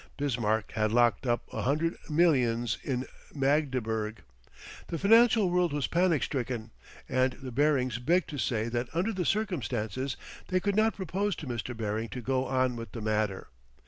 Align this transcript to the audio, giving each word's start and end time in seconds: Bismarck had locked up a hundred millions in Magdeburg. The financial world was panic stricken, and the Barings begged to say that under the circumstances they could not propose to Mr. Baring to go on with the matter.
Bismarck 0.17 0.71
had 0.71 0.91
locked 0.91 1.27
up 1.27 1.43
a 1.53 1.61
hundred 1.61 1.95
millions 2.09 2.79
in 2.83 3.05
Magdeburg. 3.35 4.23
The 4.87 4.97
financial 4.97 5.51
world 5.51 5.73
was 5.73 5.85
panic 5.85 6.23
stricken, 6.23 6.71
and 7.07 7.33
the 7.33 7.51
Barings 7.51 7.99
begged 7.99 8.27
to 8.31 8.39
say 8.39 8.67
that 8.67 8.89
under 8.95 9.13
the 9.13 9.25
circumstances 9.25 10.17
they 10.47 10.59
could 10.59 10.75
not 10.75 10.95
propose 10.95 11.35
to 11.35 11.45
Mr. 11.45 11.77
Baring 11.77 12.09
to 12.09 12.21
go 12.21 12.47
on 12.47 12.75
with 12.77 12.93
the 12.93 13.01
matter. 13.01 13.49